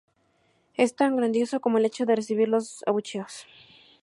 Es 0.73 0.95
tan 0.95 1.15
grandioso 1.15 1.59
como 1.59 1.77
el 1.77 1.85
hecho 1.85 2.07
de 2.07 2.15
recibir 2.15 2.47
los 2.47 2.81
abucheos. 2.87 3.45